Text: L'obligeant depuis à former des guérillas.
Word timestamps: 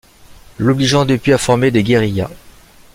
L'obligeant 0.57 1.05
depuis 1.05 1.31
à 1.31 1.37
former 1.37 1.69
des 1.69 1.83
guérillas. 1.83 2.31